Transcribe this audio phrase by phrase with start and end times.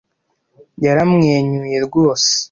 [0.85, 2.31] Yaramwenyuye rwose.